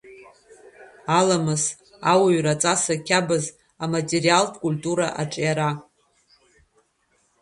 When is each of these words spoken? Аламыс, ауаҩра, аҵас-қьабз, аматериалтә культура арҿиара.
Аламыс, 1.17 1.63
ауаҩра, 2.11 2.53
аҵас-қьабз, 2.55 3.43
аматериалтә 3.83 4.57
культура 4.63 5.07
арҿиара. 5.19 5.69